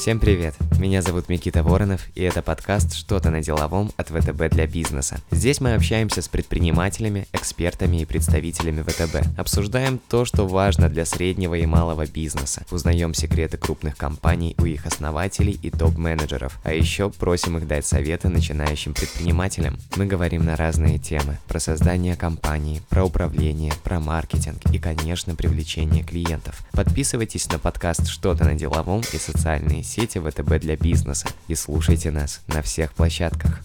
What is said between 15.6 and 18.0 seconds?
и топ-менеджеров. А еще просим их дать